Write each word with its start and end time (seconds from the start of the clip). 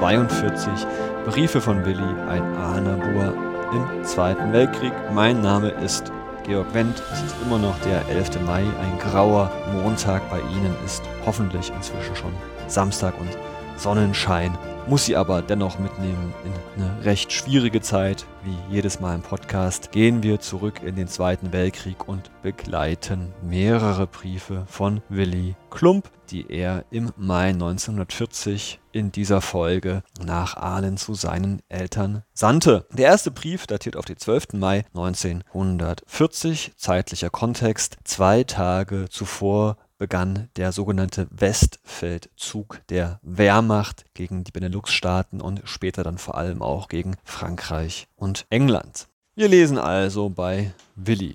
42 0.00 0.86
Briefe 1.26 1.60
von 1.60 1.84
Willi, 1.84 2.02
ein 2.26 2.42
Ahnabur 2.56 3.34
im 3.70 4.02
Zweiten 4.02 4.50
Weltkrieg. 4.50 4.94
Mein 5.12 5.42
Name 5.42 5.68
ist 5.68 6.10
Georg 6.42 6.72
Wendt. 6.72 7.02
Es 7.12 7.20
ist 7.20 7.36
immer 7.44 7.58
noch 7.58 7.78
der 7.80 8.08
11. 8.08 8.40
Mai, 8.46 8.62
ein 8.62 8.98
grauer 8.98 9.50
Montag. 9.74 10.22
Bei 10.30 10.38
Ihnen 10.38 10.74
ist 10.86 11.02
hoffentlich 11.26 11.70
inzwischen 11.76 12.16
schon 12.16 12.32
Samstag 12.66 13.12
und 13.20 13.28
Sonnenschein 13.76 14.56
muss 14.90 15.04
sie 15.04 15.14
aber 15.14 15.40
dennoch 15.40 15.78
mitnehmen 15.78 16.34
in 16.44 16.82
eine 16.82 17.04
recht 17.04 17.32
schwierige 17.32 17.80
Zeit. 17.80 18.26
Wie 18.42 18.74
jedes 18.74 18.98
Mal 18.98 19.14
im 19.14 19.22
Podcast 19.22 19.92
gehen 19.92 20.24
wir 20.24 20.40
zurück 20.40 20.82
in 20.82 20.96
den 20.96 21.06
Zweiten 21.06 21.52
Weltkrieg 21.52 22.08
und 22.08 22.32
begleiten 22.42 23.32
mehrere 23.40 24.08
Briefe 24.08 24.64
von 24.66 25.00
Willy 25.08 25.54
Klump, 25.70 26.10
die 26.30 26.50
er 26.50 26.86
im 26.90 27.12
Mai 27.16 27.50
1940 27.50 28.80
in 28.90 29.12
dieser 29.12 29.40
Folge 29.40 30.02
nach 30.24 30.56
Aalen 30.56 30.96
zu 30.96 31.14
seinen 31.14 31.62
Eltern 31.68 32.24
sandte. 32.32 32.84
Der 32.90 33.06
erste 33.06 33.30
Brief 33.30 33.68
datiert 33.68 33.94
auf 33.94 34.06
den 34.06 34.16
12. 34.16 34.54
Mai 34.54 34.84
1940, 34.92 36.72
zeitlicher 36.76 37.30
Kontext. 37.30 37.96
Zwei 38.02 38.42
Tage 38.42 39.08
zuvor 39.08 39.76
begann 40.00 40.48
der 40.56 40.72
sogenannte 40.72 41.28
Westfeldzug 41.30 42.80
der 42.88 43.20
Wehrmacht 43.22 44.06
gegen 44.14 44.44
die 44.44 44.50
Benelux-Staaten 44.50 45.42
und 45.42 45.60
später 45.64 46.02
dann 46.02 46.16
vor 46.16 46.38
allem 46.38 46.62
auch 46.62 46.88
gegen 46.88 47.16
Frankreich 47.22 48.08
und 48.16 48.46
England. 48.48 49.08
Wir 49.34 49.46
lesen 49.46 49.76
also 49.76 50.30
bei 50.30 50.72
Willi. 50.96 51.34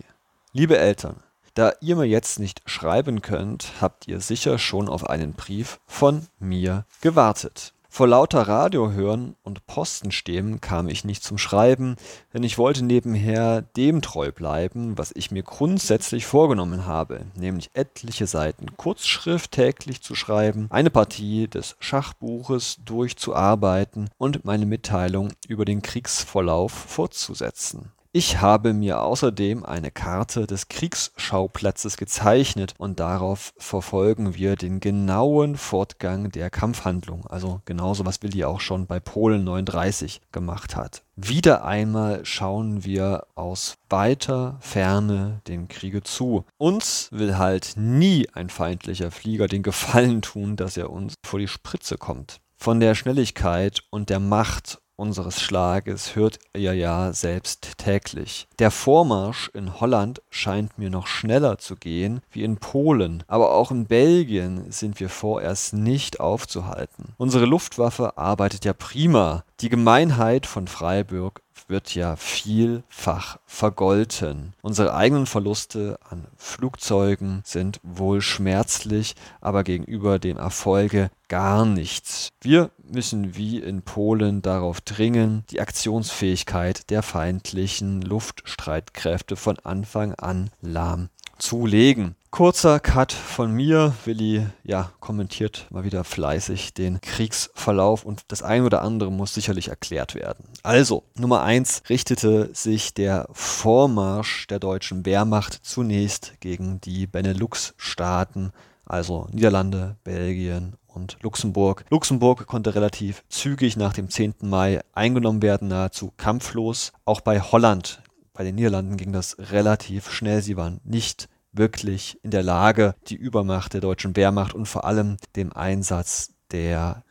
Liebe 0.52 0.80
Eltern, 0.80 1.18
da 1.54 1.74
ihr 1.80 1.96
mir 1.96 2.06
jetzt 2.06 2.40
nicht 2.40 2.64
schreiben 2.66 3.22
könnt, 3.22 3.74
habt 3.82 4.08
ihr 4.08 4.20
sicher 4.20 4.58
schon 4.58 4.90
auf 4.90 5.08
einen 5.08 5.34
Brief 5.34 5.80
von 5.86 6.26
mir 6.40 6.86
gewartet. 7.02 7.75
Vor 7.96 8.10
lauter 8.10 8.42
Radio 8.42 8.92
hören 8.92 9.38
und 9.42 9.68
Posten 9.68 10.12
stehen 10.12 10.60
kam 10.60 10.90
ich 10.90 11.06
nicht 11.06 11.24
zum 11.24 11.38
Schreiben, 11.38 11.96
denn 12.34 12.44
ich 12.44 12.58
wollte 12.58 12.84
nebenher 12.84 13.62
dem 13.62 14.02
treu 14.02 14.34
bleiben, 14.34 14.98
was 14.98 15.14
ich 15.16 15.32
mir 15.32 15.44
grundsätzlich 15.44 16.26
vorgenommen 16.26 16.86
habe, 16.86 17.22
nämlich 17.36 17.70
etliche 17.74 18.28
Seiten 18.28 18.76
Kurzschrift 18.76 19.52
täglich 19.52 20.02
zu 20.02 20.14
schreiben, 20.14 20.68
eine 20.72 20.90
Partie 20.90 21.48
des 21.48 21.78
Schachbuches 21.80 22.82
durchzuarbeiten 22.84 24.10
und 24.18 24.44
meine 24.44 24.66
Mitteilung 24.66 25.32
über 25.48 25.64
den 25.64 25.82
Kriegsverlauf 25.82 26.74
fortzusetzen. 26.74 27.94
Ich 28.18 28.40
habe 28.40 28.72
mir 28.72 29.02
außerdem 29.02 29.66
eine 29.66 29.92
Karte 29.92 30.48
des 30.48 30.70
Kriegsschauplätzes 30.70 31.98
gezeichnet 31.98 32.74
und 32.78 33.02
darauf 33.02 33.54
verfolgen 33.58 34.36
wir 34.36 34.56
den 34.56 34.80
genauen 34.80 35.58
Fortgang 35.58 36.32
der 36.32 36.50
Kampfhandlung, 36.50 37.28
also 37.28 37.60
genauso 37.66 38.06
was 38.06 38.24
Willi 38.24 38.46
auch 38.46 38.62
schon 38.62 38.88
bei 38.88 39.02
Polen 39.02 39.44
39 39.44 40.22
gemacht 40.32 40.78
hat. 40.78 41.04
Wieder 41.18 41.66
einmal 41.66 42.24
schauen 42.26 42.86
wir 42.86 43.28
aus 43.36 43.76
weiter 43.90 44.60
Ferne 44.62 45.42
den 45.50 45.68
Kriege 45.68 46.02
zu. 46.02 46.46
Uns 46.56 47.10
will 47.12 47.38
halt 47.38 47.74
nie 47.76 48.30
ein 48.32 48.50
feindlicher 48.50 49.12
Flieger 49.12 49.50
den 49.50 49.62
Gefallen 49.62 50.22
tun, 50.22 50.56
dass 50.56 50.78
er 50.78 50.90
uns 50.90 51.16
vor 51.26 51.40
die 51.40 51.50
Spritze 51.50 51.98
kommt. 51.98 52.40
Von 52.56 52.80
der 52.80 52.96
Schnelligkeit 52.96 53.84
und 53.90 54.10
der 54.10 54.22
Macht 54.22 54.80
unseres 54.96 55.42
Schlages 55.42 56.16
hört 56.16 56.40
ihr 56.56 56.74
ja 56.74 57.14
selbst 57.14 57.78
täglich. 57.78 58.48
Der 58.60 58.72
Vormarsch 58.72 59.50
in 59.54 59.80
Holland 59.80 60.22
scheint 60.30 60.78
mir 60.78 60.90
noch 60.90 61.08
schneller 61.08 61.58
zu 61.58 61.76
gehen 61.76 62.22
wie 62.32 62.44
in 62.44 62.58
Polen, 62.58 63.24
aber 63.28 63.52
auch 63.52 63.72
in 63.72 63.86
Belgien 63.86 64.72
sind 64.72 65.00
wir 65.00 65.10
vorerst 65.10 65.74
nicht 65.74 66.20
aufzuhalten. 66.20 67.14
Unsere 67.18 67.46
Luftwaffe 67.46 68.18
arbeitet 68.18 68.66
ja 68.66 68.74
prima. 68.74 69.44
Die 69.62 69.70
Gemeinheit 69.70 70.46
von 70.46 70.68
Freiburg 70.68 71.42
wird 71.68 71.96
ja 71.96 72.16
vielfach 72.16 73.38
vergolten. 73.46 74.54
Unsere 74.62 74.94
eigenen 74.94 75.26
Verluste 75.26 75.98
an 76.10 76.26
Flugzeugen 76.38 77.42
sind 77.44 77.80
wohl 77.84 78.22
schmerzlich, 78.22 79.16
aber 79.42 79.64
gegenüber 79.64 80.20
dem 80.20 80.38
Erfolge 80.38 81.10
gar 81.28 81.66
nichts. 81.66 82.30
Wir 82.42 82.70
müssen 82.92 83.36
wie 83.36 83.60
in 83.60 83.82
Polen 83.82 84.42
darauf 84.42 84.82
dringen, 84.82 85.44
die 85.50 85.62
Aktionsfähigkeit 85.62 86.90
der 86.90 87.04
feindlichen 87.04 88.02
Luftstreitkräfte 88.02 89.36
von 89.36 89.58
Anfang 89.60 90.14
an 90.16 90.50
lahm 90.62 91.10
zu 91.38 91.66
legen. 91.66 92.16
Kurzer 92.32 92.80
Cut 92.82 93.14
von 93.14 93.52
mir. 93.52 93.94
Willi, 94.04 94.46
ja, 94.64 94.92
kommentiert 95.00 95.68
mal 95.70 95.86
wieder 95.86 96.04
fleißig 96.04 96.74
den 96.74 97.00
Kriegsverlauf 97.00 98.04
und 98.04 98.24
das 98.28 98.44
ein 98.44 98.64
oder 98.64 98.82
andere 98.82 99.12
muss 99.12 99.34
sicherlich 99.34 99.70
erklärt 99.70 100.16
werden. 100.16 100.46
Also, 100.64 101.04
Nummer 101.18 101.44
eins 101.44 101.82
richtete 101.90 102.50
sich 102.54 102.94
der 102.94 103.30
Vormarsch 103.32 104.48
der 104.48 104.60
deutschen 104.60 105.06
Wehrmacht 105.06 105.54
zunächst 105.64 106.34
gegen 106.42 106.82
die 106.82 107.08
Benelux-Staaten, 107.08 108.52
also 108.86 109.28
Niederlande, 109.32 109.96
Belgien 110.04 110.76
und 110.96 111.18
Luxemburg. 111.22 111.86
Luxemburg 111.90 112.48
konnte 112.48 112.76
relativ 112.76 113.24
zügig 113.30 113.78
nach 113.78 113.94
dem 113.94 114.10
10. 114.10 114.36
Mai 114.42 114.82
eingenommen 114.94 115.42
werden, 115.42 115.68
nahezu 115.68 116.12
kampflos. 116.18 116.94
Auch 117.06 117.22
bei 117.22 117.40
Holland, 117.40 118.02
bei 118.34 118.44
den 118.44 118.56
Niederlanden 118.56 118.98
ging 118.98 119.12
das 119.12 119.38
relativ 119.40 120.12
schnell. 120.12 120.42
Sie 120.42 120.58
waren 120.58 120.82
nicht 120.84 121.30
wirklich 121.52 122.20
in 122.24 122.32
der 122.32 122.44
Lage, 122.44 122.96
die 123.08 123.16
Übermacht 123.16 123.74
der 123.74 123.82
deutschen 123.82 124.16
Wehrmacht 124.16 124.54
und 124.54 124.66
vor 124.66 124.86
allem 124.86 125.18
dem 125.36 125.54
Einsatz 125.54 126.34
der 126.52 127.04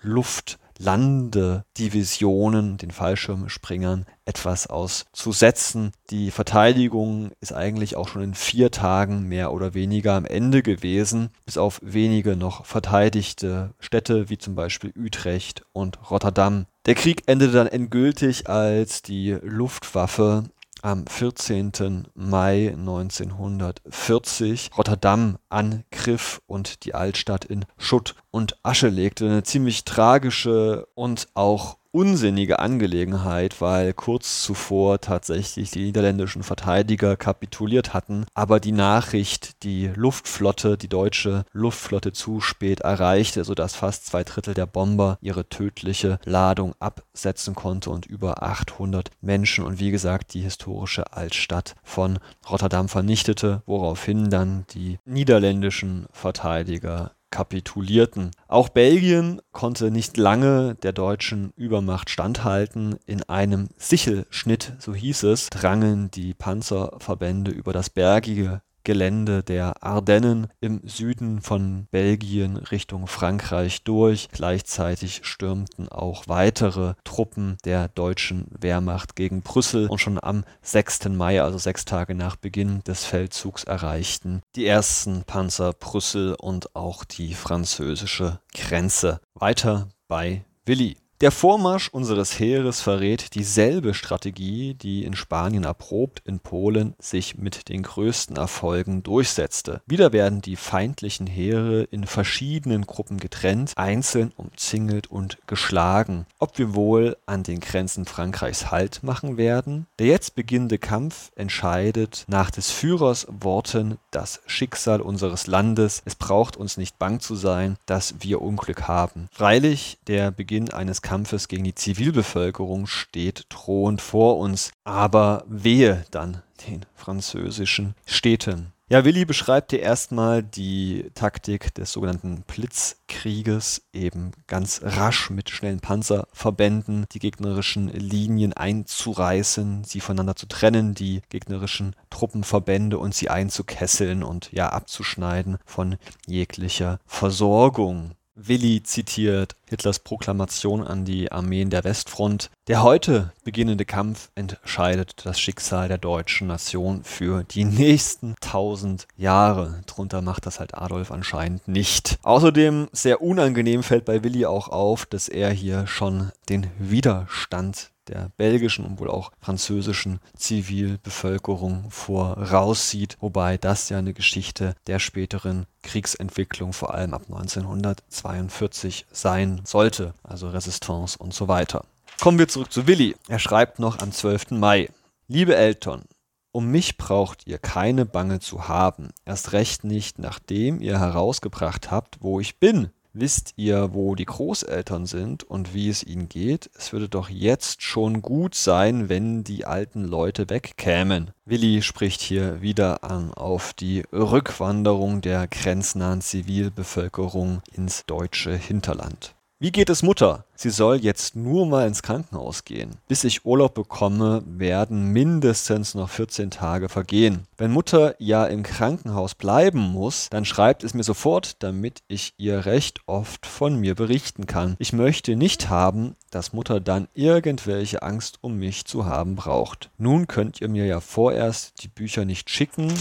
Luftlandedivisionen, 0.78 2.76
den 2.76 2.90
Fallschirmspringern, 2.90 4.06
etwas 4.24 4.66
auszusetzen. 4.66 5.92
Die 6.10 6.30
Verteidigung 6.30 7.30
ist 7.40 7.52
eigentlich 7.52 7.96
auch 7.96 8.08
schon 8.08 8.22
in 8.22 8.34
vier 8.34 8.70
Tagen 8.70 9.24
mehr 9.24 9.52
oder 9.52 9.74
weniger 9.74 10.14
am 10.14 10.24
Ende 10.24 10.62
gewesen, 10.62 11.28
bis 11.44 11.58
auf 11.58 11.80
wenige 11.82 12.36
noch 12.36 12.64
verteidigte 12.64 13.74
Städte 13.78 14.30
wie 14.30 14.38
zum 14.38 14.54
Beispiel 14.54 14.92
Utrecht 14.96 15.64
und 15.72 16.10
Rotterdam. 16.10 16.66
Der 16.86 16.94
Krieg 16.94 17.22
endete 17.26 17.52
dann 17.52 17.66
endgültig, 17.66 18.48
als 18.48 19.02
die 19.02 19.36
Luftwaffe 19.42 20.44
am 20.82 21.06
14. 21.06 22.04
Mai 22.14 22.74
1940 22.76 24.70
Rotterdam 24.76 25.38
angriff 25.48 26.42
und 26.46 26.84
die 26.84 26.94
Altstadt 26.94 27.46
in 27.46 27.64
Schutt 27.78 28.14
und 28.34 28.56
Asche 28.64 28.88
legte. 28.88 29.26
Eine 29.26 29.44
ziemlich 29.44 29.84
tragische 29.84 30.88
und 30.94 31.28
auch 31.34 31.76
unsinnige 31.92 32.58
Angelegenheit, 32.58 33.60
weil 33.60 33.92
kurz 33.92 34.42
zuvor 34.42 35.00
tatsächlich 35.00 35.70
die 35.70 35.84
niederländischen 35.84 36.42
Verteidiger 36.42 37.16
kapituliert 37.16 37.94
hatten, 37.94 38.26
aber 38.34 38.58
die 38.58 38.72
Nachricht 38.72 39.62
die 39.62 39.92
Luftflotte, 39.94 40.76
die 40.76 40.88
deutsche 40.88 41.44
Luftflotte 41.52 42.12
zu 42.12 42.40
spät 42.40 42.80
erreichte, 42.80 43.44
sodass 43.44 43.76
fast 43.76 44.06
zwei 44.06 44.24
Drittel 44.24 44.54
der 44.54 44.66
Bomber 44.66 45.18
ihre 45.20 45.48
tödliche 45.48 46.18
Ladung 46.24 46.74
absetzen 46.80 47.54
konnte 47.54 47.90
und 47.90 48.06
über 48.06 48.42
800 48.42 49.12
Menschen 49.20 49.64
und 49.64 49.78
wie 49.78 49.92
gesagt 49.92 50.34
die 50.34 50.40
historische 50.40 51.12
Altstadt 51.12 51.76
von 51.84 52.18
Rotterdam 52.50 52.88
vernichtete, 52.88 53.62
woraufhin 53.66 54.30
dann 54.30 54.64
die 54.74 54.98
niederländischen 55.04 56.06
Verteidiger 56.10 57.12
kapitulierten. 57.34 58.30
Auch 58.46 58.68
Belgien 58.68 59.42
konnte 59.50 59.90
nicht 59.90 60.16
lange 60.16 60.76
der 60.76 60.92
deutschen 60.92 61.52
Übermacht 61.56 62.08
standhalten. 62.08 62.96
In 63.06 63.24
einem 63.24 63.70
Sichelschnitt, 63.76 64.74
so 64.78 64.94
hieß 64.94 65.24
es, 65.24 65.50
drangen 65.50 66.12
die 66.12 66.32
Panzerverbände 66.32 67.50
über 67.50 67.72
das 67.72 67.90
bergige 67.90 68.62
Gelände 68.84 69.42
der 69.42 69.82
Ardennen 69.82 70.48
im 70.60 70.80
Süden 70.84 71.40
von 71.40 71.86
Belgien 71.90 72.56
Richtung 72.56 73.06
Frankreich 73.06 73.82
durch. 73.82 74.28
Gleichzeitig 74.30 75.20
stürmten 75.24 75.88
auch 75.88 76.28
weitere 76.28 76.94
Truppen 77.04 77.56
der 77.64 77.88
deutschen 77.88 78.46
Wehrmacht 78.50 79.16
gegen 79.16 79.42
Brüssel 79.42 79.88
und 79.88 79.98
schon 79.98 80.22
am 80.22 80.44
6. 80.62 81.08
Mai, 81.08 81.42
also 81.42 81.58
sechs 81.58 81.84
Tage 81.84 82.14
nach 82.14 82.36
Beginn 82.36 82.82
des 82.84 83.04
Feldzugs, 83.04 83.64
erreichten 83.64 84.42
die 84.54 84.66
ersten 84.66 85.24
Panzer 85.24 85.72
Brüssel 85.72 86.34
und 86.34 86.76
auch 86.76 87.04
die 87.04 87.34
französische 87.34 88.40
Grenze. 88.52 89.20
Weiter 89.34 89.88
bei 90.08 90.44
Willi. 90.66 91.03
Der 91.20 91.30
Vormarsch 91.30 91.90
unseres 91.90 92.40
Heeres 92.40 92.80
verrät 92.80 93.36
dieselbe 93.36 93.94
Strategie, 93.94 94.74
die 94.74 95.04
in 95.04 95.14
Spanien 95.14 95.62
erprobt, 95.62 96.20
in 96.24 96.40
Polen 96.40 96.94
sich 96.98 97.38
mit 97.38 97.68
den 97.68 97.84
größten 97.84 98.36
Erfolgen 98.36 99.04
durchsetzte. 99.04 99.80
Wieder 99.86 100.12
werden 100.12 100.42
die 100.42 100.56
feindlichen 100.56 101.28
Heere 101.28 101.84
in 101.84 102.04
verschiedenen 102.04 102.84
Gruppen 102.84 103.18
getrennt, 103.18 103.74
einzeln 103.76 104.32
umzingelt 104.34 105.06
und 105.06 105.38
geschlagen. 105.46 106.26
Ob 106.40 106.58
wir 106.58 106.74
wohl 106.74 107.16
an 107.26 107.44
den 107.44 107.60
Grenzen 107.60 108.06
Frankreichs 108.06 108.72
Halt 108.72 109.04
machen 109.04 109.36
werden? 109.36 109.86
Der 110.00 110.08
jetzt 110.08 110.34
beginnende 110.34 110.78
Kampf 110.78 111.30
entscheidet 111.36 112.24
nach 112.26 112.50
des 112.50 112.72
Führers 112.72 113.28
Worten 113.30 113.98
das 114.10 114.40
Schicksal 114.46 115.00
unseres 115.00 115.46
Landes. 115.46 116.02
Es 116.04 116.16
braucht 116.16 116.56
uns 116.56 116.76
nicht 116.76 116.98
bang 116.98 117.20
zu 117.20 117.36
sein, 117.36 117.76
dass 117.86 118.16
wir 118.18 118.42
Unglück 118.42 118.88
haben. 118.88 119.28
Freilich, 119.32 119.98
der 120.08 120.32
Beginn 120.32 120.72
eines 120.72 121.03
Kampfes 121.04 121.46
gegen 121.46 121.62
die 121.62 121.74
Zivilbevölkerung 121.74 122.88
steht 122.88 123.46
drohend 123.50 124.00
vor 124.00 124.38
uns, 124.38 124.72
aber 124.82 125.44
wehe 125.46 126.04
dann 126.10 126.42
den 126.66 126.86
französischen 126.96 127.94
Städten. 128.06 128.72
Ja, 128.88 129.04
Willi 129.04 129.24
beschreibt 129.24 129.70
hier 129.70 129.80
erstmal 129.80 130.42
die 130.42 131.10
Taktik 131.14 131.74
des 131.74 131.92
sogenannten 131.92 132.42
Blitzkrieges, 132.42 133.82
eben 133.92 134.32
ganz 134.46 134.80
rasch 134.82 135.30
mit 135.30 135.50
schnellen 135.50 135.80
Panzerverbänden 135.80 137.06
die 137.12 137.18
gegnerischen 137.18 137.88
Linien 137.88 138.52
einzureißen, 138.52 139.84
sie 139.84 140.00
voneinander 140.00 140.36
zu 140.36 140.46
trennen, 140.46 140.94
die 140.94 141.22
gegnerischen 141.28 141.96
Truppenverbände 142.10 142.98
und 142.98 143.14
sie 143.14 143.30
einzukesseln 143.30 144.22
und 144.22 144.52
ja 144.52 144.68
abzuschneiden 144.68 145.58
von 145.64 145.96
jeglicher 146.26 146.98
Versorgung. 147.06 148.12
Willi 148.36 148.82
zitiert 148.82 149.54
Hitlers 149.68 150.00
Proklamation 150.00 150.82
an 150.82 151.04
die 151.04 151.30
Armeen 151.30 151.70
der 151.70 151.84
Westfront: 151.84 152.50
Der 152.66 152.82
heute 152.82 153.32
beginnende 153.44 153.84
Kampf 153.84 154.30
entscheidet 154.34 155.24
das 155.24 155.38
Schicksal 155.38 155.86
der 155.86 155.98
deutschen 155.98 156.48
Nation 156.48 157.04
für 157.04 157.44
die 157.44 157.64
nächsten 157.64 158.34
tausend 158.40 159.06
Jahre. 159.16 159.82
Drunter 159.86 160.20
macht 160.20 160.46
das 160.46 160.58
halt 160.58 160.74
Adolf 160.74 161.12
anscheinend 161.12 161.68
nicht. 161.68 162.18
Außerdem 162.22 162.88
sehr 162.92 163.22
unangenehm 163.22 163.84
fällt 163.84 164.04
bei 164.04 164.24
Willi 164.24 164.46
auch 164.46 164.68
auf, 164.68 165.06
dass 165.06 165.28
er 165.28 165.50
hier 165.50 165.86
schon 165.86 166.32
den 166.48 166.66
Widerstand 166.78 167.92
der 168.08 168.30
belgischen 168.36 168.84
und 168.84 168.98
wohl 168.98 169.10
auch 169.10 169.32
französischen 169.40 170.20
Zivilbevölkerung 170.36 171.90
voraussieht, 171.90 173.16
wobei 173.20 173.56
das 173.58 173.88
ja 173.88 173.98
eine 173.98 174.12
Geschichte 174.12 174.74
der 174.86 174.98
späteren 174.98 175.66
Kriegsentwicklung 175.82 176.72
vor 176.72 176.94
allem 176.94 177.14
ab 177.14 177.22
1942 177.28 179.06
sein 179.10 179.60
sollte, 179.64 180.14
also 180.22 180.48
Resistance 180.48 181.18
und 181.18 181.34
so 181.34 181.48
weiter. 181.48 181.84
Kommen 182.20 182.38
wir 182.38 182.48
zurück 182.48 182.72
zu 182.72 182.86
Willi. 182.86 183.16
Er 183.28 183.38
schreibt 183.38 183.78
noch 183.78 183.98
am 183.98 184.12
12. 184.12 184.52
Mai. 184.52 184.88
Liebe 185.26 185.56
Eltern, 185.56 186.04
um 186.52 186.70
mich 186.70 186.96
braucht 186.96 187.46
ihr 187.46 187.58
keine 187.58 188.06
Bange 188.06 188.38
zu 188.38 188.68
haben, 188.68 189.08
erst 189.24 189.52
recht 189.52 189.82
nicht, 189.82 190.20
nachdem 190.20 190.80
ihr 190.80 191.00
herausgebracht 191.00 191.90
habt, 191.90 192.18
wo 192.20 192.38
ich 192.38 192.60
bin. 192.60 192.90
Wisst 193.16 193.52
ihr, 193.54 193.94
wo 193.94 194.16
die 194.16 194.24
Großeltern 194.24 195.06
sind 195.06 195.44
und 195.44 195.72
wie 195.72 195.88
es 195.88 196.02
ihnen 196.02 196.28
geht? 196.28 196.68
Es 196.74 196.92
würde 196.92 197.08
doch 197.08 197.28
jetzt 197.30 197.80
schon 197.80 198.22
gut 198.22 198.56
sein, 198.56 199.08
wenn 199.08 199.44
die 199.44 199.66
alten 199.66 200.02
Leute 200.02 200.50
wegkämen. 200.50 201.30
Willi 201.44 201.82
spricht 201.82 202.20
hier 202.20 202.60
wieder 202.60 203.04
an 203.04 203.32
auf 203.32 203.72
die 203.72 204.02
Rückwanderung 204.12 205.20
der 205.20 205.46
grenznahen 205.46 206.22
Zivilbevölkerung 206.22 207.62
ins 207.72 208.04
deutsche 208.04 208.56
Hinterland. 208.56 209.36
Wie 209.64 209.72
geht 209.72 209.88
es 209.88 210.02
Mutter? 210.02 210.44
Sie 210.56 210.68
soll 210.68 210.96
jetzt 210.96 211.36
nur 211.36 211.64
mal 211.64 211.86
ins 211.86 212.02
Krankenhaus 212.02 212.66
gehen. 212.66 212.96
Bis 213.08 213.24
ich 213.24 213.46
Urlaub 213.46 213.72
bekomme, 213.72 214.42
werden 214.46 215.06
mindestens 215.06 215.94
noch 215.94 216.10
14 216.10 216.50
Tage 216.50 216.90
vergehen. 216.90 217.46
Wenn 217.56 217.70
Mutter 217.70 218.14
ja 218.18 218.44
im 218.44 218.62
Krankenhaus 218.62 219.34
bleiben 219.34 219.78
muss, 219.78 220.28
dann 220.28 220.44
schreibt 220.44 220.84
es 220.84 220.92
mir 220.92 221.02
sofort, 221.02 221.62
damit 221.62 222.02
ich 222.08 222.34
ihr 222.36 222.66
recht 222.66 223.00
oft 223.06 223.46
von 223.46 223.80
mir 223.80 223.94
berichten 223.94 224.44
kann. 224.44 224.76
Ich 224.80 224.92
möchte 224.92 225.34
nicht 225.34 225.70
haben, 225.70 226.14
dass 226.30 226.52
Mutter 226.52 226.78
dann 226.78 227.08
irgendwelche 227.14 228.02
Angst 228.02 228.40
um 228.42 228.58
mich 228.58 228.84
zu 228.84 229.06
haben 229.06 229.34
braucht. 229.34 229.88
Nun 229.96 230.26
könnt 230.26 230.60
ihr 230.60 230.68
mir 230.68 230.84
ja 230.84 231.00
vorerst 231.00 231.82
die 231.82 231.88
Bücher 231.88 232.26
nicht 232.26 232.50
schicken. 232.50 232.92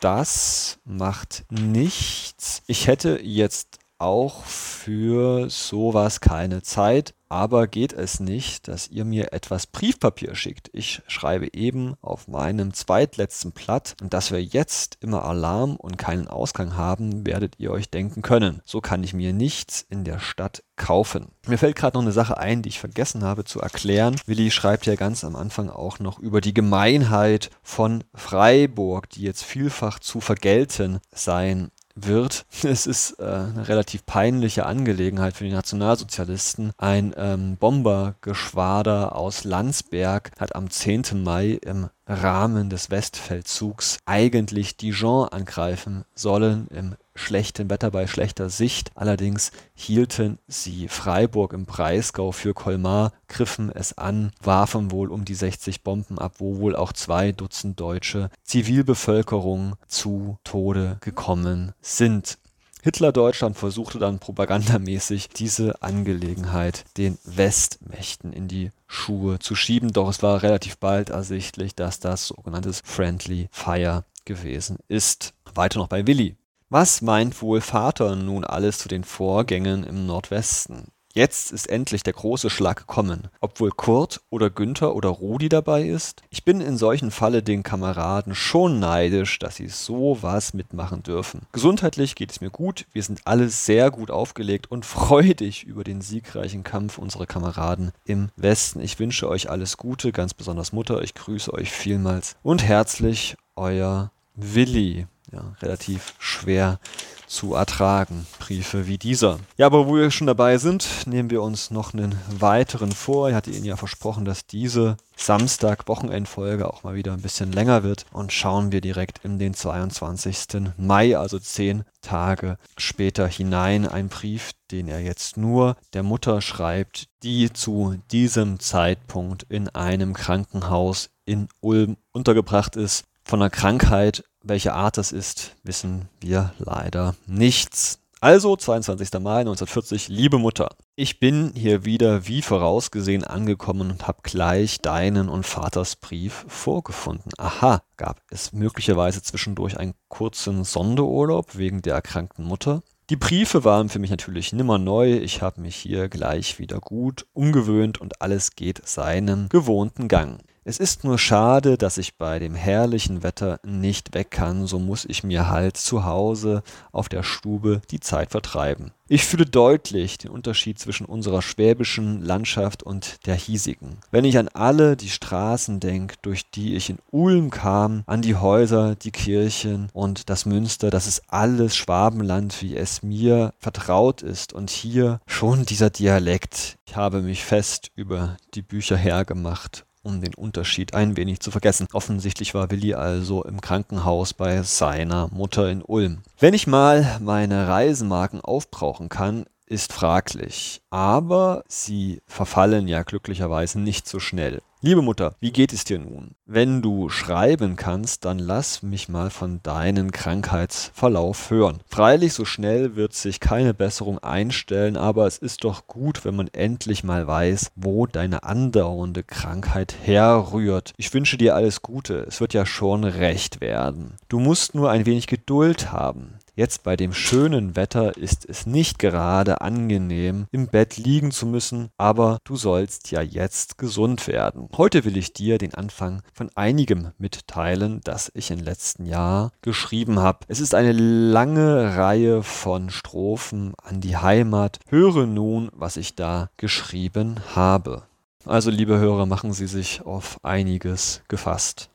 Das 0.00 0.78
macht 0.86 1.44
nichts. 1.50 2.62
Ich 2.66 2.86
hätte 2.86 3.20
jetzt 3.22 3.80
auch 3.98 4.44
für 4.44 5.48
sowas 5.50 6.20
keine 6.20 6.62
Zeit. 6.62 7.14
Aber 7.28 7.66
geht 7.66 7.92
es 7.92 8.20
nicht, 8.20 8.68
dass 8.68 8.88
ihr 8.88 9.04
mir 9.04 9.32
etwas 9.32 9.66
Briefpapier 9.66 10.36
schickt? 10.36 10.70
Ich 10.72 11.02
schreibe 11.08 11.48
eben 11.54 11.94
auf 12.00 12.28
meinem 12.28 12.72
zweitletzten 12.72 13.50
Blatt 13.50 13.96
und 14.00 14.14
dass 14.14 14.30
wir 14.30 14.42
jetzt 14.42 14.98
immer 15.00 15.24
Alarm 15.24 15.74
und 15.74 15.98
keinen 15.98 16.28
Ausgang 16.28 16.76
haben, 16.76 17.26
werdet 17.26 17.54
ihr 17.58 17.72
euch 17.72 17.90
denken 17.90 18.22
können. 18.22 18.62
So 18.64 18.80
kann 18.80 19.02
ich 19.02 19.12
mir 19.12 19.32
nichts 19.32 19.84
in 19.88 20.04
der 20.04 20.20
Stadt 20.20 20.62
kaufen. 20.76 21.32
Mir 21.48 21.58
fällt 21.58 21.74
gerade 21.74 21.96
noch 21.96 22.02
eine 22.02 22.12
Sache 22.12 22.38
ein, 22.38 22.62
die 22.62 22.68
ich 22.68 22.78
vergessen 22.78 23.24
habe 23.24 23.44
zu 23.44 23.60
erklären. 23.60 24.14
Willi 24.26 24.52
schreibt 24.52 24.86
ja 24.86 24.94
ganz 24.94 25.24
am 25.24 25.34
Anfang 25.34 25.68
auch 25.68 25.98
noch 25.98 26.20
über 26.20 26.40
die 26.40 26.54
Gemeinheit 26.54 27.50
von 27.62 28.04
Freiburg, 28.14 29.10
die 29.10 29.22
jetzt 29.22 29.42
vielfach 29.42 29.98
zu 29.98 30.20
vergelten 30.20 31.00
sein 31.12 31.72
wird. 31.96 32.46
Es 32.62 32.86
ist 32.86 33.18
äh, 33.18 33.24
eine 33.24 33.68
relativ 33.68 34.04
peinliche 34.06 34.66
Angelegenheit 34.66 35.36
für 35.36 35.44
die 35.44 35.52
Nationalsozialisten. 35.52 36.72
Ein 36.78 37.14
ähm, 37.16 37.56
Bombergeschwader 37.56 39.16
aus 39.16 39.44
Landsberg 39.44 40.30
hat 40.38 40.54
am 40.54 40.68
10. 40.68 41.22
Mai 41.22 41.58
im 41.62 41.88
Rahmen 42.06 42.70
des 42.70 42.90
Westfeldzugs 42.90 43.98
eigentlich 44.04 44.76
Dijon 44.76 45.28
angreifen 45.28 46.04
sollen 46.14 46.68
im 46.68 46.96
schlechten 47.16 47.70
Wetter 47.70 47.90
bei 47.90 48.06
schlechter 48.06 48.50
Sicht. 48.50 48.90
Allerdings 48.94 49.52
hielten 49.74 50.38
sie 50.46 50.88
Freiburg 50.88 51.52
im 51.52 51.64
Breisgau 51.64 52.32
für 52.32 52.54
Colmar, 52.54 53.12
griffen 53.28 53.70
es 53.72 53.96
an, 53.98 54.32
warfen 54.42 54.90
wohl 54.90 55.10
um 55.10 55.24
die 55.24 55.34
60 55.34 55.82
Bomben 55.82 56.18
ab, 56.18 56.34
wo 56.38 56.58
wohl 56.58 56.76
auch 56.76 56.92
zwei 56.92 57.32
Dutzend 57.32 57.80
deutsche 57.80 58.30
Zivilbevölkerung 58.44 59.76
zu 59.86 60.38
Tode 60.44 60.98
gekommen 61.00 61.72
sind. 61.80 62.38
Hitler-Deutschland 62.86 63.58
versuchte 63.58 63.98
dann 63.98 64.20
propagandamäßig 64.20 65.28
diese 65.30 65.82
Angelegenheit 65.82 66.84
den 66.96 67.18
Westmächten 67.24 68.32
in 68.32 68.46
die 68.46 68.70
Schuhe 68.86 69.40
zu 69.40 69.56
schieben, 69.56 69.92
doch 69.92 70.08
es 70.08 70.22
war 70.22 70.44
relativ 70.44 70.78
bald 70.78 71.10
ersichtlich, 71.10 71.74
dass 71.74 71.98
das 71.98 72.28
sogenanntes 72.28 72.82
Friendly 72.84 73.48
Fire 73.50 74.04
gewesen 74.24 74.78
ist. 74.86 75.34
Weiter 75.54 75.80
noch 75.80 75.88
bei 75.88 76.06
Willi. 76.06 76.36
Was 76.68 77.00
meint 77.00 77.40
wohl 77.42 77.60
Vater 77.60 78.16
nun 78.16 78.44
alles 78.44 78.78
zu 78.78 78.88
den 78.88 79.04
Vorgängen 79.04 79.84
im 79.84 80.04
Nordwesten? 80.04 80.88
Jetzt 81.14 81.52
ist 81.52 81.70
endlich 81.70 82.02
der 82.02 82.12
große 82.12 82.50
Schlag 82.50 82.76
gekommen. 82.76 83.28
Ob 83.40 83.60
wohl 83.60 83.70
Kurt 83.70 84.20
oder 84.30 84.50
Günther 84.50 84.96
oder 84.96 85.10
Rudi 85.10 85.48
dabei 85.48 85.84
ist? 85.84 86.22
Ich 86.28 86.44
bin 86.44 86.60
in 86.60 86.76
solchen 86.76 87.12
Falle 87.12 87.44
den 87.44 87.62
Kameraden 87.62 88.34
schon 88.34 88.80
neidisch, 88.80 89.38
dass 89.38 89.54
sie 89.54 89.68
so 89.68 90.18
was 90.22 90.54
mitmachen 90.54 91.04
dürfen. 91.04 91.42
Gesundheitlich 91.52 92.16
geht 92.16 92.32
es 92.32 92.40
mir 92.40 92.50
gut, 92.50 92.86
wir 92.92 93.04
sind 93.04 93.20
alle 93.26 93.48
sehr 93.48 93.92
gut 93.92 94.10
aufgelegt 94.10 94.68
und 94.68 94.84
freudig 94.84 95.62
über 95.62 95.84
den 95.84 96.00
siegreichen 96.00 96.64
Kampf 96.64 96.98
unserer 96.98 97.26
Kameraden 97.26 97.92
im 98.04 98.30
Westen. 98.34 98.80
Ich 98.80 98.98
wünsche 98.98 99.28
euch 99.28 99.48
alles 99.48 99.76
Gute, 99.76 100.10
ganz 100.10 100.34
besonders 100.34 100.72
Mutter, 100.72 101.00
ich 101.00 101.14
grüße 101.14 101.54
euch 101.54 101.70
vielmals 101.70 102.34
und 102.42 102.64
herzlich 102.64 103.36
euer 103.54 104.10
Willi. 104.34 105.06
Ja, 105.36 105.54
relativ 105.60 106.14
schwer 106.18 106.78
zu 107.26 107.54
ertragen. 107.54 108.26
Briefe 108.38 108.86
wie 108.86 108.96
dieser. 108.96 109.38
Ja, 109.58 109.66
aber 109.66 109.86
wo 109.86 109.96
wir 109.96 110.10
schon 110.10 110.26
dabei 110.26 110.56
sind, 110.56 111.06
nehmen 111.06 111.28
wir 111.28 111.42
uns 111.42 111.70
noch 111.70 111.92
einen 111.92 112.18
weiteren 112.30 112.90
vor. 112.90 113.28
Ich 113.28 113.34
hatte 113.34 113.50
Ihnen 113.50 113.66
ja 113.66 113.76
versprochen, 113.76 114.24
dass 114.24 114.46
diese 114.46 114.96
Samstag-Wochenendfolge 115.16 116.72
auch 116.72 116.84
mal 116.84 116.94
wieder 116.94 117.12
ein 117.12 117.20
bisschen 117.20 117.52
länger 117.52 117.82
wird. 117.82 118.06
Und 118.12 118.32
schauen 118.32 118.72
wir 118.72 118.80
direkt 118.80 119.20
in 119.24 119.38
den 119.38 119.52
22. 119.52 120.72
Mai, 120.78 121.18
also 121.18 121.38
zehn 121.38 121.84
Tage 122.00 122.56
später 122.78 123.26
hinein. 123.26 123.86
Ein 123.86 124.08
Brief, 124.08 124.52
den 124.70 124.88
er 124.88 125.00
jetzt 125.00 125.36
nur 125.36 125.76
der 125.92 126.02
Mutter 126.02 126.40
schreibt, 126.40 127.08
die 127.22 127.52
zu 127.52 127.96
diesem 128.10 128.58
Zeitpunkt 128.58 129.42
in 129.50 129.68
einem 129.68 130.14
Krankenhaus 130.14 131.10
in 131.26 131.48
Ulm 131.60 131.98
untergebracht 132.12 132.76
ist. 132.76 133.04
Von 133.24 133.42
einer 133.42 133.50
Krankheit 133.50 134.22
welche 134.48 134.74
Art 134.74 134.96
das 134.96 135.12
ist, 135.12 135.56
wissen 135.64 136.08
wir 136.20 136.52
leider 136.58 137.14
nichts. 137.26 138.00
Also 138.20 138.56
22. 138.56 139.12
Mai 139.20 139.40
1940, 139.40 140.08
liebe 140.08 140.38
Mutter, 140.38 140.70
ich 140.94 141.20
bin 141.20 141.52
hier 141.54 141.84
wieder 141.84 142.26
wie 142.26 142.40
vorausgesehen 142.40 143.24
angekommen 143.24 143.90
und 143.90 144.06
habe 144.08 144.20
gleich 144.22 144.80
deinen 144.80 145.28
und 145.28 145.44
Vaters 145.44 145.96
Brief 145.96 146.46
vorgefunden. 146.48 147.30
Aha, 147.36 147.82
gab 147.98 148.22
es 148.30 148.52
möglicherweise 148.52 149.22
zwischendurch 149.22 149.78
einen 149.78 149.94
kurzen 150.08 150.64
Sonderurlaub 150.64 151.56
wegen 151.56 151.82
der 151.82 151.94
erkrankten 151.94 152.44
Mutter? 152.46 152.82
Die 153.10 153.16
Briefe 153.16 153.64
waren 153.64 153.88
für 153.88 153.98
mich 153.98 154.10
natürlich 154.10 154.52
nimmer 154.52 154.78
neu. 154.78 155.18
Ich 155.18 155.42
habe 155.42 155.60
mich 155.60 155.76
hier 155.76 156.08
gleich 156.08 156.58
wieder 156.58 156.80
gut 156.80 157.26
umgewöhnt 157.34 158.00
und 158.00 158.20
alles 158.22 158.56
geht 158.56 158.88
seinem 158.88 159.48
gewohnten 159.48 160.08
Gang. 160.08 160.40
Es 160.68 160.78
ist 160.78 161.04
nur 161.04 161.16
schade, 161.16 161.78
dass 161.78 161.96
ich 161.96 162.16
bei 162.16 162.40
dem 162.40 162.56
herrlichen 162.56 163.22
Wetter 163.22 163.60
nicht 163.62 164.14
weg 164.14 164.32
kann, 164.32 164.66
so 164.66 164.80
muss 164.80 165.04
ich 165.04 165.22
mir 165.22 165.48
halt 165.48 165.76
zu 165.76 166.04
Hause 166.04 166.64
auf 166.90 167.08
der 167.08 167.22
Stube 167.22 167.82
die 167.92 168.00
Zeit 168.00 168.32
vertreiben. 168.32 168.90
Ich 169.06 169.24
fühle 169.24 169.46
deutlich 169.46 170.18
den 170.18 170.32
Unterschied 170.32 170.80
zwischen 170.80 171.06
unserer 171.06 171.40
schwäbischen 171.40 172.20
Landschaft 172.20 172.82
und 172.82 173.24
der 173.26 173.36
hiesigen. 173.36 173.98
Wenn 174.10 174.24
ich 174.24 174.38
an 174.38 174.48
alle 174.48 174.96
die 174.96 175.08
Straßen 175.08 175.78
denke, 175.78 176.16
durch 176.22 176.50
die 176.50 176.74
ich 176.74 176.90
in 176.90 176.98
Ulm 177.12 177.50
kam, 177.50 178.02
an 178.06 178.20
die 178.20 178.34
Häuser, 178.34 178.96
die 178.96 179.12
Kirchen 179.12 179.88
und 179.92 180.28
das 180.28 180.46
Münster, 180.46 180.90
das 180.90 181.06
ist 181.06 181.22
alles 181.28 181.76
Schwabenland, 181.76 182.60
wie 182.60 182.74
es 182.74 183.04
mir 183.04 183.52
vertraut 183.60 184.22
ist. 184.22 184.52
Und 184.52 184.70
hier 184.70 185.20
schon 185.28 185.64
dieser 185.64 185.90
Dialekt. 185.90 186.76
Ich 186.86 186.96
habe 186.96 187.22
mich 187.22 187.44
fest 187.44 187.92
über 187.94 188.36
die 188.54 188.62
Bücher 188.62 188.96
hergemacht 188.96 189.86
um 190.06 190.20
den 190.20 190.34
Unterschied 190.34 190.94
ein 190.94 191.16
wenig 191.16 191.40
zu 191.40 191.50
vergessen. 191.50 191.88
Offensichtlich 191.92 192.54
war 192.54 192.70
Willi 192.70 192.94
also 192.94 193.42
im 193.42 193.60
Krankenhaus 193.60 194.32
bei 194.32 194.62
seiner 194.62 195.28
Mutter 195.28 195.68
in 195.68 195.82
Ulm. 195.82 196.22
Wenn 196.38 196.54
ich 196.54 196.68
mal 196.68 197.18
meine 197.20 197.66
Reisemarken 197.66 198.40
aufbrauchen 198.40 199.08
kann, 199.08 199.46
ist 199.66 199.92
fraglich, 199.92 200.80
aber 200.90 201.62
sie 201.68 202.20
verfallen 202.26 202.88
ja 202.88 203.02
glücklicherweise 203.02 203.80
nicht 203.80 204.08
so 204.08 204.20
schnell. 204.20 204.62
Liebe 204.82 205.02
Mutter, 205.02 205.34
wie 205.40 205.52
geht 205.52 205.72
es 205.72 205.84
dir 205.84 205.98
nun? 205.98 206.36
Wenn 206.44 206.82
du 206.82 207.08
schreiben 207.08 207.76
kannst, 207.76 208.24
dann 208.24 208.38
lass 208.38 208.82
mich 208.82 209.08
mal 209.08 209.30
von 209.30 209.60
deinem 209.62 210.12
Krankheitsverlauf 210.12 211.50
hören. 211.50 211.80
Freilich, 211.88 212.34
so 212.34 212.44
schnell 212.44 212.94
wird 212.94 213.14
sich 213.14 213.40
keine 213.40 213.74
Besserung 213.74 214.18
einstellen, 214.18 214.96
aber 214.96 215.26
es 215.26 215.38
ist 215.38 215.64
doch 215.64 215.86
gut, 215.88 216.24
wenn 216.24 216.36
man 216.36 216.48
endlich 216.48 217.02
mal 217.02 217.26
weiß, 217.26 217.72
wo 217.74 218.06
deine 218.06 218.44
andauernde 218.44 219.24
Krankheit 219.24 219.96
herrührt. 220.02 220.92
Ich 220.98 221.12
wünsche 221.12 221.38
dir 221.38 221.56
alles 221.56 221.82
Gute, 221.82 222.18
es 222.28 222.40
wird 222.40 222.52
ja 222.52 222.66
schon 222.66 223.02
recht 223.02 223.60
werden. 223.60 224.14
Du 224.28 224.38
musst 224.38 224.74
nur 224.74 224.90
ein 224.90 225.06
wenig 225.06 225.26
Geduld 225.26 225.90
haben. 225.90 226.35
Jetzt 226.58 226.84
bei 226.84 226.96
dem 226.96 227.12
schönen 227.12 227.76
Wetter 227.76 228.16
ist 228.16 228.48
es 228.48 228.64
nicht 228.64 228.98
gerade 228.98 229.60
angenehm, 229.60 230.46
im 230.52 230.68
Bett 230.68 230.96
liegen 230.96 231.30
zu 231.30 231.44
müssen, 231.44 231.90
aber 231.98 232.38
du 232.44 232.56
sollst 232.56 233.10
ja 233.10 233.20
jetzt 233.20 233.76
gesund 233.76 234.26
werden. 234.26 234.70
Heute 234.74 235.04
will 235.04 235.18
ich 235.18 235.34
dir 235.34 235.58
den 235.58 235.74
Anfang 235.74 236.22
von 236.32 236.48
einigem 236.54 237.12
mitteilen, 237.18 238.00
das 238.04 238.32
ich 238.32 238.50
im 238.50 238.60
letzten 238.60 239.04
Jahr 239.04 239.52
geschrieben 239.60 240.18
habe. 240.18 240.46
Es 240.48 240.60
ist 240.60 240.74
eine 240.74 240.92
lange 240.92 241.94
Reihe 241.94 242.42
von 242.42 242.88
Strophen 242.88 243.74
an 243.76 244.00
die 244.00 244.16
Heimat. 244.16 244.78
Höre 244.88 245.26
nun, 245.26 245.68
was 245.74 245.98
ich 245.98 246.14
da 246.14 246.48
geschrieben 246.56 247.38
habe. 247.54 248.04
Also, 248.46 248.70
liebe 248.70 248.96
Hörer, 248.98 249.26
machen 249.26 249.52
Sie 249.52 249.66
sich 249.66 250.06
auf 250.06 250.42
einiges 250.42 251.20
gefasst. 251.28 251.90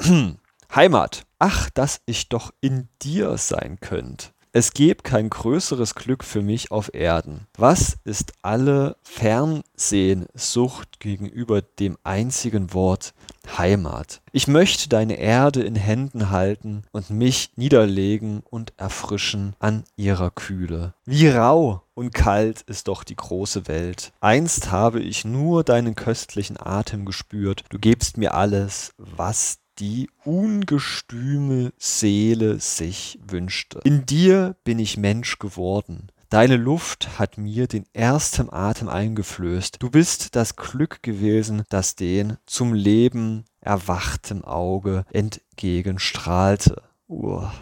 Heimat. 0.74 1.22
Ach, 1.46 1.68
dass 1.68 2.00
ich 2.06 2.30
doch 2.30 2.54
in 2.62 2.88
dir 3.02 3.36
sein 3.36 3.76
könnt. 3.78 4.32
Es 4.52 4.72
gäbe 4.72 5.02
kein 5.02 5.28
größeres 5.28 5.94
Glück 5.94 6.24
für 6.24 6.40
mich 6.40 6.70
auf 6.70 6.94
Erden. 6.94 7.46
Was 7.58 7.98
ist 8.04 8.32
alle 8.40 8.96
Fernsehnsucht 9.02 11.00
gegenüber 11.00 11.60
dem 11.60 11.98
einzigen 12.02 12.72
Wort 12.72 13.12
Heimat? 13.58 14.22
Ich 14.32 14.48
möchte 14.48 14.88
deine 14.88 15.18
Erde 15.18 15.62
in 15.62 15.76
Händen 15.76 16.30
halten 16.30 16.84
und 16.92 17.10
mich 17.10 17.50
niederlegen 17.56 18.40
und 18.48 18.72
erfrischen 18.78 19.54
an 19.58 19.84
ihrer 19.96 20.30
Kühle. 20.30 20.94
Wie 21.04 21.28
rau 21.28 21.82
und 21.92 22.14
kalt 22.14 22.62
ist 22.62 22.88
doch 22.88 23.04
die 23.04 23.16
große 23.16 23.68
Welt. 23.68 24.14
Einst 24.20 24.70
habe 24.70 25.00
ich 25.00 25.26
nur 25.26 25.62
deinen 25.62 25.94
köstlichen 25.94 26.56
Atem 26.58 27.04
gespürt. 27.04 27.64
Du 27.68 27.78
gebst 27.78 28.16
mir 28.16 28.32
alles, 28.32 28.94
was 28.96 29.58
die 29.78 30.10
ungestüme 30.24 31.72
Seele 31.78 32.60
sich 32.60 33.18
wünschte. 33.26 33.80
In 33.84 34.06
dir 34.06 34.56
bin 34.64 34.78
ich 34.78 34.96
Mensch 34.96 35.38
geworden. 35.38 36.08
Deine 36.30 36.56
Luft 36.56 37.18
hat 37.18 37.38
mir 37.38 37.68
den 37.68 37.84
ersten 37.92 38.52
Atem 38.52 38.88
eingeflößt. 38.88 39.76
Du 39.80 39.90
bist 39.90 40.34
das 40.34 40.56
Glück 40.56 41.02
gewesen, 41.02 41.62
das 41.68 41.94
den 41.94 42.38
zum 42.46 42.74
Leben 42.74 43.44
erwachtem 43.60 44.44
Auge 44.44 45.04
entgegenstrahlte. 45.12 46.82
Uah. 47.06 47.52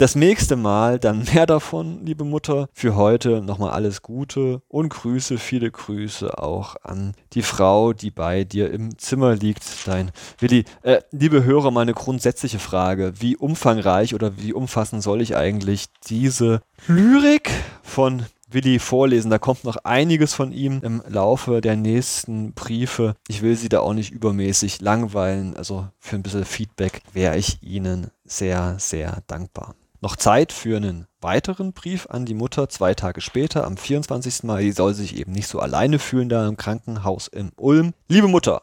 Das 0.00 0.14
nächste 0.14 0.54
Mal 0.54 1.00
dann 1.00 1.24
mehr 1.34 1.44
davon, 1.44 2.06
liebe 2.06 2.22
Mutter. 2.22 2.68
Für 2.72 2.94
heute 2.94 3.42
nochmal 3.42 3.70
alles 3.70 4.00
Gute 4.00 4.62
und 4.68 4.90
Grüße, 4.90 5.38
viele 5.38 5.72
Grüße 5.72 6.38
auch 6.38 6.76
an 6.84 7.14
die 7.32 7.42
Frau, 7.42 7.92
die 7.92 8.12
bei 8.12 8.44
dir 8.44 8.70
im 8.70 8.96
Zimmer 8.96 9.34
liegt, 9.34 9.64
dein 9.88 10.12
Willi. 10.38 10.66
Äh, 10.82 11.00
liebe 11.10 11.42
Hörer, 11.42 11.72
meine 11.72 11.94
grundsätzliche 11.94 12.60
Frage. 12.60 13.14
Wie 13.18 13.36
umfangreich 13.36 14.14
oder 14.14 14.38
wie 14.38 14.52
umfassend 14.52 15.02
soll 15.02 15.20
ich 15.20 15.34
eigentlich 15.34 15.86
diese 16.06 16.60
Lyrik 16.86 17.50
von 17.82 18.24
Willi 18.48 18.78
vorlesen. 18.78 19.32
Da 19.32 19.38
kommt 19.38 19.64
noch 19.64 19.78
einiges 19.78 20.32
von 20.32 20.52
ihm 20.52 20.78
im 20.84 21.02
Laufe 21.08 21.60
der 21.60 21.74
nächsten 21.74 22.52
Briefe. 22.52 23.16
Ich 23.26 23.42
will 23.42 23.56
Sie 23.56 23.68
da 23.68 23.80
auch 23.80 23.94
nicht 23.94 24.12
übermäßig 24.12 24.80
langweilen. 24.80 25.56
Also 25.56 25.88
für 25.98 26.14
ein 26.14 26.22
bisschen 26.22 26.44
Feedback 26.44 27.02
wäre 27.12 27.36
ich 27.36 27.60
Ihnen 27.64 28.12
sehr, 28.24 28.76
sehr 28.78 29.24
dankbar 29.26 29.74
noch 30.00 30.16
Zeit 30.16 30.52
für 30.52 30.76
einen 30.76 31.06
weiteren 31.20 31.72
Brief 31.72 32.06
an 32.08 32.24
die 32.24 32.34
Mutter 32.34 32.68
zwei 32.68 32.94
Tage 32.94 33.20
später, 33.20 33.64
am 33.64 33.76
24. 33.76 34.44
Mai. 34.44 34.62
Die 34.62 34.72
soll 34.72 34.94
sich 34.94 35.16
eben 35.16 35.32
nicht 35.32 35.48
so 35.48 35.58
alleine 35.58 35.98
fühlen 35.98 36.28
da 36.28 36.46
im 36.46 36.56
Krankenhaus 36.56 37.28
in 37.28 37.50
Ulm. 37.56 37.94
Liebe 38.08 38.28
Mutter, 38.28 38.62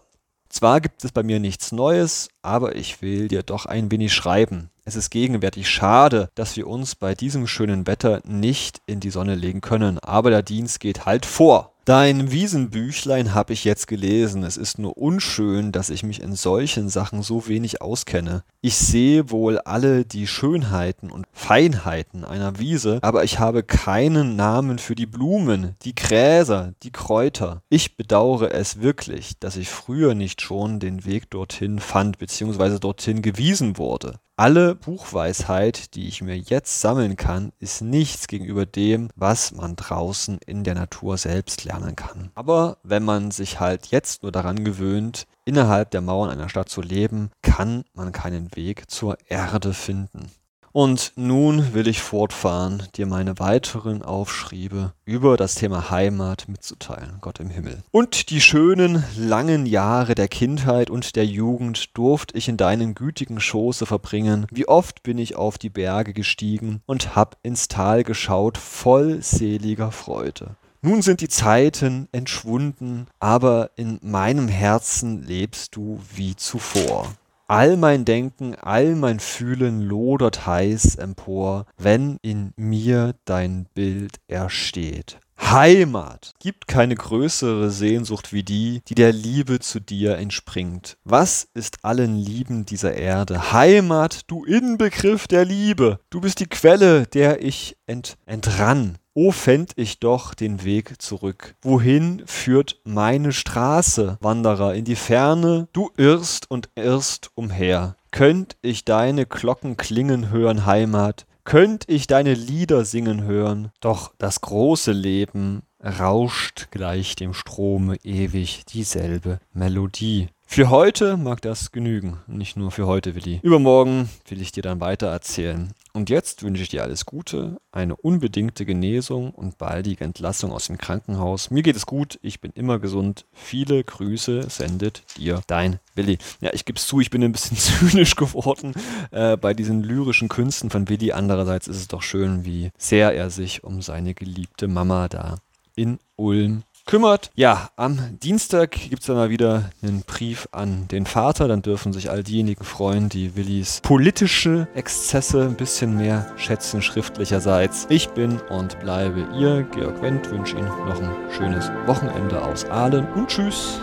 zwar 0.50 0.80
gibt 0.80 1.04
es 1.04 1.12
bei 1.12 1.24
mir 1.24 1.40
nichts 1.40 1.72
Neues, 1.72 2.30
aber 2.42 2.76
ich 2.76 3.02
will 3.02 3.28
dir 3.28 3.44
doch 3.44 3.66
ein 3.66 3.92
wenig 3.92 4.14
schreiben. 4.14 4.70
Es 4.86 4.96
ist 4.96 5.10
gegenwärtig 5.10 5.70
schade, 5.70 6.30
dass 6.36 6.56
wir 6.56 6.68
uns 6.68 6.96
bei 6.96 7.16
diesem 7.16 7.48
schönen 7.48 7.88
Wetter 7.88 8.22
nicht 8.24 8.82
in 8.86 9.00
die 9.00 9.10
Sonne 9.10 9.36
legen 9.36 9.62
können, 9.62 10.00
aber 10.00 10.30
der 10.30 10.44
Dienst 10.44 10.80
geht 10.80 11.06
halt 11.06 11.26
vor. 11.26 11.75
Dein 11.86 12.32
Wiesenbüchlein 12.32 13.36
habe 13.36 13.54
ich 13.54 13.64
jetzt 13.64 13.86
gelesen. 13.86 14.42
Es 14.42 14.58
ist 14.58 14.80
nur 14.80 14.98
unschön, 14.98 15.72
dass 15.72 15.92
ich 15.92 16.02
mich 16.02 16.20
in 16.20 16.34
solchen 16.34 16.90
Sachen 16.90 17.22
so 17.22 17.48
wenig 17.48 17.80
auskenne. 17.80 18.44
Ich 18.60 18.76
sehe 18.76 19.30
wohl 19.30 19.60
alle 19.60 20.04
die 20.04 20.26
Schönheiten 20.26 21.12
und 21.12 21.28
Feinheiten 21.32 22.26
einer 22.26 22.58
Wiese, 22.58 22.98
aber 23.04 23.24
ich 23.24 23.38
habe 23.38 23.62
keinen 23.62 24.36
Namen 24.36 24.80
für 24.80 24.96
die 24.96 25.06
Blumen, 25.06 25.76
die 25.84 25.94
Gräser, 25.94 26.74
die 26.82 26.92
Kräuter. 26.92 27.62
Ich 27.70 27.96
bedauere 27.96 28.52
es 28.52 28.82
wirklich, 28.82 29.38
dass 29.40 29.56
ich 29.56 29.70
früher 29.70 30.16
nicht 30.16 30.42
schon 30.42 30.80
den 30.80 31.06
Weg 31.06 31.30
dorthin 31.30 31.78
fand 31.78 32.18
bzw. 32.18 32.80
dorthin 32.80 33.22
gewiesen 33.22 33.78
wurde. 33.78 34.16
Alle 34.38 34.76
Buchweisheit, 34.76 35.96
die 35.96 36.10
ich 36.10 36.22
mir 36.22 36.38
jetzt 36.38 36.82
sammeln 36.82 37.16
kann, 37.16 37.54
ist 37.60 37.82
nichts 37.82 38.28
gegenüber 38.28 38.66
dem, 38.66 39.08
was 39.16 39.54
man 39.54 39.78
draußen 39.78 40.40
in 40.46 40.66
der 40.66 40.76
Natur 40.76 41.18
selbst 41.18 41.64
lernen 41.64 41.96
kann. 41.96 42.32
Aber 42.36 42.78
wenn 42.84 43.06
man 43.06 43.32
sich 43.32 43.62
halt 43.62 43.88
jetzt 43.88 44.24
nur 44.24 44.34
daran 44.34 44.66
gewöhnt, 44.66 45.26
innerhalb 45.46 45.92
der 45.92 46.02
Mauern 46.02 46.30
einer 46.30 46.50
Stadt 46.50 46.68
zu 46.68 46.82
leben, 46.82 47.32
kann 47.44 47.86
man 47.94 48.12
keinen 48.12 48.54
Weg 48.58 48.92
zur 48.92 49.18
Erde 49.30 49.74
finden. 49.74 50.30
Und 50.76 51.14
nun 51.16 51.74
will 51.74 51.88
ich 51.88 52.02
fortfahren, 52.02 52.84
dir 52.98 53.06
meine 53.06 53.40
weiteren 53.40 54.02
Aufschriebe 54.02 54.92
über 55.06 55.38
das 55.38 55.56
Thema 55.56 55.90
Heimat 55.90 56.50
mitzuteilen, 56.50 57.20
Gott 57.22 57.40
im 57.40 57.50
Himmel. 57.50 57.82
Und 57.92 58.30
die 58.30 58.42
schönen, 58.42 59.02
langen 59.18 59.66
Jahre 59.66 60.16
der 60.16 60.28
Kindheit 60.28 60.90
und 60.90 61.16
der 61.16 61.26
Jugend 61.26 61.98
durfte 61.98 62.38
ich 62.38 62.50
in 62.50 62.58
deinem 62.58 62.94
gütigen 62.94 63.40
Schoße 63.40 63.86
verbringen. 63.86 64.48
Wie 64.52 64.68
oft 64.68 65.02
bin 65.02 65.18
ich 65.18 65.38
auf 65.38 65.58
die 65.58 65.70
Berge 65.70 66.12
gestiegen 66.12 66.82
und 66.86 67.16
hab 67.16 67.38
ins 67.42 67.70
Tal 67.70 68.04
geschaut, 68.04 68.58
voll 68.58 69.22
seliger 69.22 69.92
Freude. 69.92 70.58
Nun 70.82 71.02
sind 71.02 71.22
die 71.22 71.30
Zeiten 71.30 72.10
entschwunden, 72.12 73.08
aber 73.22 73.72
in 73.78 73.98
meinem 74.02 74.50
Herzen 74.50 75.24
lebst 75.24 75.78
du 75.78 76.02
wie 76.14 76.36
zuvor. 76.36 77.16
All 77.48 77.78
mein 77.78 78.06
Denken, 78.06 78.56
all 78.56 78.96
mein 78.96 79.20
Fühlen 79.20 79.82
lodert 79.82 80.48
heiß 80.48 80.96
empor, 80.96 81.68
wenn 81.78 82.18
in 82.24 82.54
mir 82.56 83.14
dein 83.26 83.68
Bild 83.76 84.18
ersteht. 84.28 85.20
Heimat 85.40 86.34
gibt 86.40 86.68
keine 86.68 86.96
größere 86.96 87.70
Sehnsucht 87.70 88.34
wie 88.34 88.42
die, 88.42 88.82
die 88.88 88.96
der 88.96 89.12
Liebe 89.12 89.60
zu 89.60 89.80
dir 89.80 90.18
entspringt. 90.18 90.98
Was 91.04 91.48
ist 91.54 91.86
allen 91.86 92.16
Lieben 92.16 92.66
dieser 92.66 92.96
Erde? 92.96 93.52
Heimat, 93.52 94.22
du 94.26 94.44
Inbegriff 94.44 95.28
der 95.28 95.46
Liebe. 95.46 96.00
Du 96.10 96.22
bist 96.22 96.40
die 96.40 96.48
Quelle, 96.48 97.06
der 97.06 97.44
ich 97.44 97.78
ent 97.86 98.18
entrann. 98.26 98.98
O 99.18 99.32
fänd 99.32 99.72
ich 99.78 100.02
doch 100.02 100.34
den 100.34 100.66
Weg 100.66 101.02
zurück. 101.02 101.56
Wohin 101.62 102.22
führt 102.26 102.82
meine 102.84 103.32
Straße, 103.32 104.18
Wanderer, 104.20 104.76
in 104.76 104.84
die 104.84 104.98
Ferne? 104.98 105.70
Du 105.72 105.90
irrst 105.96 106.52
und 106.52 106.68
irrst 106.76 107.32
umher. 107.34 107.96
Könnt 108.12 108.58
ich 108.62 108.84
deine 108.84 109.26
Glocken 109.26 109.78
klingen 109.78 110.32
hören, 110.32 110.66
Heimat, 110.66 111.26
könnt 111.46 111.86
ich 111.88 112.08
deine 112.08 112.34
Lieder 112.34 112.84
singen 112.84 113.24
hören, 113.24 113.72
doch 113.80 114.12
das 114.18 114.42
große 114.42 114.92
Leben 114.92 115.62
rauscht 115.82 116.68
gleich 116.72 117.16
dem 117.16 117.34
Strome 117.34 117.96
ewig 118.04 118.66
dieselbe 118.66 119.40
Melodie. 119.54 120.28
Für 120.46 120.70
heute 120.70 121.18
mag 121.18 121.42
das 121.42 121.72
genügen. 121.72 122.20
Nicht 122.28 122.56
nur 122.56 122.72
für 122.72 122.88
heute, 122.88 123.14
Willi. 123.16 123.40
Übermorgen 123.44 124.10
will 124.28 124.42
ich 124.42 124.52
dir 124.52 124.64
dann 124.64 124.80
weiter 124.80 125.08
erzählen. 125.08 125.74
Und 125.92 126.10
jetzt 126.10 126.44
wünsche 126.44 126.62
ich 126.62 126.70
dir 126.70 126.84
alles 126.84 127.06
Gute, 127.06 127.58
eine 127.72 127.96
unbedingte 127.96 128.66
Genesung 128.66 129.32
und 129.32 129.58
baldige 129.58 130.04
Entlassung 130.04 130.52
aus 130.52 130.68
dem 130.68 130.78
Krankenhaus. 130.78 131.52
Mir 131.52 131.64
geht 131.64 131.76
es 131.76 131.86
gut, 131.86 132.20
ich 132.22 132.42
bin 132.42 132.52
immer 132.54 132.80
gesund. 132.80 133.26
Viele 133.34 133.84
Grüße 133.84 134.50
sendet 134.50 135.04
dir 135.18 135.42
dein 135.48 135.80
Willi. 135.94 136.18
Ja, 136.42 136.52
ich 136.54 136.66
gebe 136.66 136.78
es 136.78 136.88
zu, 136.88 137.00
ich 137.00 137.10
bin 137.10 137.24
ein 137.24 137.32
bisschen 137.32 137.58
zynisch 137.90 138.16
geworden 138.16 138.74
äh, 139.12 139.38
bei 139.38 139.54
diesen 139.54 139.84
lyrischen 139.84 140.30
Künsten 140.30 140.70
von 140.70 140.88
Willi. 140.90 141.12
Andererseits 141.12 141.68
ist 141.68 141.78
es 141.78 141.88
doch 141.88 142.02
schön, 142.02 142.46
wie 142.46 142.72
sehr 142.78 143.14
er 143.14 143.30
sich 143.30 143.64
um 143.64 143.82
seine 143.82 144.14
geliebte 144.14 144.68
Mama 144.68 145.08
da 145.08 145.38
in 145.76 146.00
Ulm 146.16 146.64
kümmert. 146.86 147.32
Ja, 147.36 147.70
am 147.76 148.20
Dienstag 148.20 148.72
gibt 148.72 149.02
es 149.02 149.08
dann 149.08 149.16
mal 149.16 149.30
wieder 149.30 149.72
einen 149.82 150.04
Brief 150.04 150.48
an 150.52 150.88
den 150.88 151.06
Vater. 151.06 151.48
Dann 151.48 151.62
dürfen 151.62 151.94
sich 151.94 152.10
all 152.10 152.24
diejenigen 152.24 152.64
freuen, 152.64 153.10
die 153.10 153.36
Willis 153.36 153.82
politische 153.82 154.68
Exzesse 154.76 155.44
ein 155.44 155.56
bisschen 155.56 155.98
mehr 155.98 156.32
schätzen, 156.38 156.82
schriftlicherseits. 156.82 157.88
Ich 157.90 158.10
bin 158.10 158.40
und 158.50 158.80
bleibe 158.80 159.28
ihr, 159.38 159.64
Georg 159.64 160.02
Wendt, 160.02 160.30
wünsche 160.32 160.58
Ihnen 160.58 160.68
noch 160.68 161.02
ein 161.02 161.16
schönes 161.36 161.72
Wochenende 161.86 162.42
aus 162.42 162.66
Aalen 162.66 163.08
und 163.14 163.28
tschüss. 163.28 163.80